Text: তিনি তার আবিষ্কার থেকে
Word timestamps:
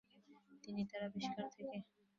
তিনি 0.63 0.81
তার 0.89 1.01
আবিষ্কার 1.07 1.45
থেকে 1.53 1.77